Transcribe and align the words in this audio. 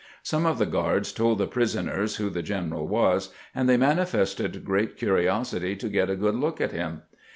Some 0.23 0.47
of 0.47 0.57
the 0.57 0.65
guards 0.65 1.13
told 1.13 1.37
the 1.37 1.45
prisoners 1.45 2.15
who 2.15 2.31
the 2.31 2.41
general 2.41 2.87
was, 2.87 3.29
and 3.53 3.69
they 3.69 3.77
manifested 3.77 4.65
great 4.65 4.97
curiosity 4.97 5.75
to 5.75 5.87
get 5.89 6.09
a 6.09 6.15
good 6.15 6.33
look 6.33 6.59
at 6.59 6.71
him. 6.71 7.03